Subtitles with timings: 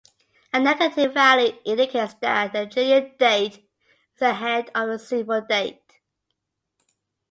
[0.51, 3.69] A negative value indicates that the Julian date
[4.15, 5.99] is ahead of the civil date.